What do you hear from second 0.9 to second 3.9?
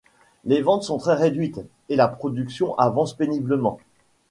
très réduites et la production avance péniblement.